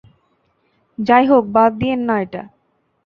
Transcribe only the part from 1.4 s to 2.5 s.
বাদ দিয়েন না এটা।